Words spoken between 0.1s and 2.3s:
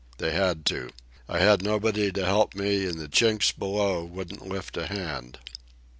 They had to. I had nobody to